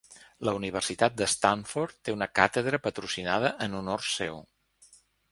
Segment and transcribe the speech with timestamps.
[0.47, 4.41] La universitat d'Stanford té una càtedra patrocinada en honor seu.